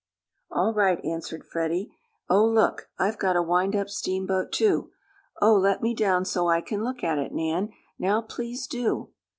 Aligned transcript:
"All 0.49 0.73
right!" 0.73 0.99
answered 1.05 1.45
Freddie. 1.45 1.93
"Oh, 2.27 2.43
look, 2.43 2.89
I've 2.97 3.19
got 3.19 3.35
a 3.35 3.43
wind 3.43 3.75
up 3.75 3.87
steamboat, 3.87 4.51
too. 4.51 4.89
Oh! 5.39 5.53
let 5.53 5.83
me 5.83 5.93
down 5.93 6.25
so 6.25 6.49
I 6.49 6.59
can 6.61 6.83
look 6.83 7.03
at 7.03 7.19
it, 7.19 7.31
Nan! 7.31 7.69
Now 7.99 8.23
please 8.23 8.65
do!" 8.65 9.11